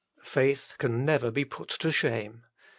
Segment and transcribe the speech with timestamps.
[0.23, 2.43] Faith can never be put to shame.